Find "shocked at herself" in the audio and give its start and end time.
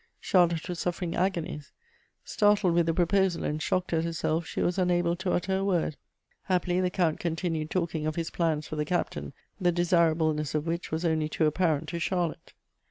3.61-4.47